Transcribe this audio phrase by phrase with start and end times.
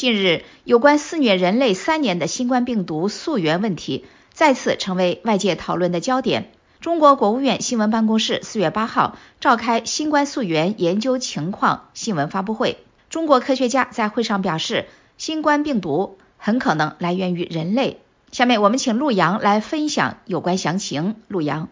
[0.00, 6.52] 近日，有关肆虐人类三年的新冠病毒溯源问题再次成为外界讨论的焦点。
[6.80, 12.78] 中国国务院新闻办公室四月八号召开新冠溯源研究情况新闻发布会，
[13.10, 14.86] 中国科学家在会上表示，
[15.18, 17.98] 新冠病毒很可能来源于人类。
[18.32, 21.16] 下面我们请陆阳来分享有关详情。
[21.28, 21.68] 陆阳，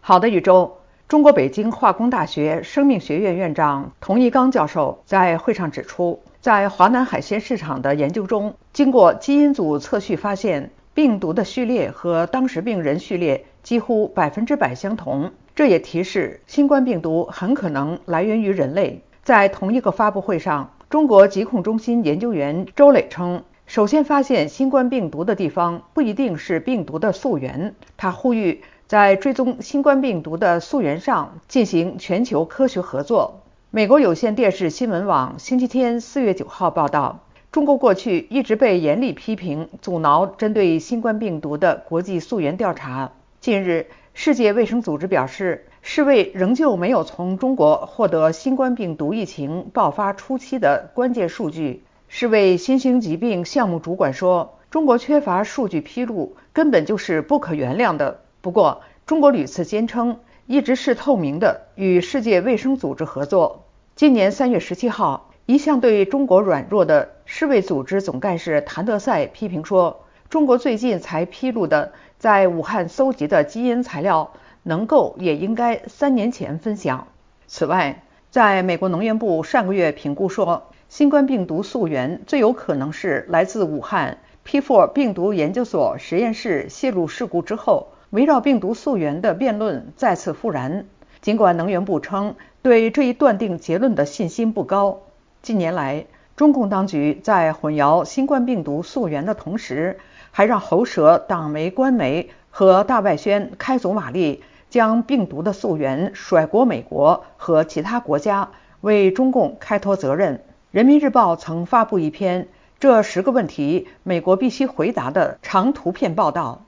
[0.00, 0.78] 好的，宇宙。
[1.06, 6.20] 中国北京化工大学生命学院院长童一刚教授在会上指出。
[6.40, 15.32] 在华南海鲜市场的研究中，经过基因组测序发现，病毒的序列和当时病人序列几乎百分之百相同。
[15.54, 19.02] 这也提示新冠病毒很可能来源于人类。
[19.22, 27.74] 在同一个发布会上，中国疾控中心研究员周磊称，首先发现新冠病毒的地方不一定是病毒的溯源。
[27.98, 33.42] 他呼吁在追踪新冠病毒的溯源上进行全球科学合作。
[33.72, 37.20] 美国有线电视新闻网星期天四月九号报道，
[37.52, 43.12] 中国过去一直被严厉批评，阻挠针对新冠病毒的国际溯源调查。
[43.38, 51.84] 近日，世界卫生组织表示，世卫仍旧没有从中国获得新冠病毒疫情爆发初期的关键数据。
[52.08, 60.18] 世卫新兴疾病项目主管说：“中国缺乏数据披露，根本就是不可原谅的。”不过，中国屡次坚称。
[60.50, 63.66] 一直是透明的，与世界卫生组织合作。
[63.94, 74.32] 今年三月十七号，一向对中国软弱的世卫组织总干事谭德赛批评说，中国最近才披露的在武汉搜集的基因材料，
[74.64, 77.06] 能够也应该三年前分享。
[77.46, 87.92] 此外，在美国农业部上个月评估说，新冠病毒溯源最有可能是来自武汉 P4 病毒研究所实验室泄露事故之后。
[88.10, 90.86] 围绕病毒溯源的辩论再次复燃。
[91.20, 95.02] 尽管能源部称对这一断定结论的信心不高，
[95.42, 99.98] 近年来中共当局在混淆新冠病毒溯源的同时，
[100.32, 108.48] 还让喉舌、党媒、官媒和大外宣开足马力，将病毒的溯源甩锅美国和其他国家，
[108.80, 110.42] 为中共开脱责任。
[110.72, 112.48] 人民日报曾发布一篇
[112.80, 116.62] “这十个问题美国必须回答”的长图片报道，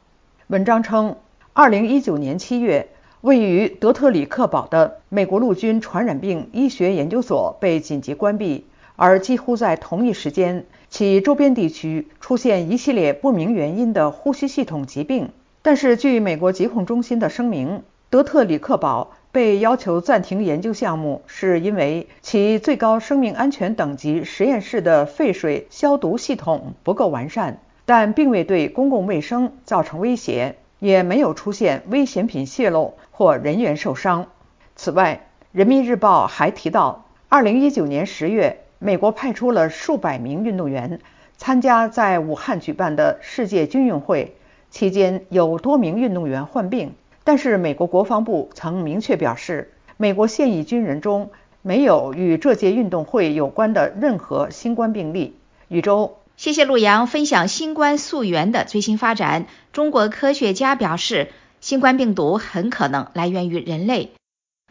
[0.46, 1.16] 文章称。
[1.54, 2.88] 二零一九年七月，
[3.20, 8.64] 位于德特里克堡的美国陆军传染病医学研究所被紧急关闭，
[8.96, 15.28] 而几乎在同一时间，其周边地区出现一系列不明原因的呼吸系统疾病。
[15.60, 30.56] 但是，据美国疾控中心的声明，德特里克堡被要求暂停研究项目，是因为其最高生命安全等级实验室的废水消毒系统不够完善，但并未对公共卫生造成威胁。
[30.82, 34.26] 也没有出现危险品泄露或人员受伤。
[34.74, 40.98] 此外，《人民日报》还提到，2019年10月，美国派出了数百名运动员
[41.36, 44.34] 参加在武汉举办的世界军运会，
[44.70, 46.94] 期间有多名运动员患病。
[47.22, 51.30] 但是，美国国防部曾明确表示，美国现役军人中
[51.62, 55.36] 没有与这届运动会有关的任何新冠病例。
[55.68, 56.16] 宇宙。
[56.42, 59.46] 谢谢陆阳分享新冠溯源的最新发展。
[59.72, 61.30] 中国科学家表示，
[61.60, 64.10] 新冠病毒很可能来源于人类。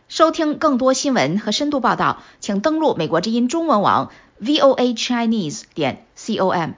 [0.10, 4.12] 收听更多新闻和深度报道，请登录美国之音中文网
[4.42, 6.72] voa chinese 点 com。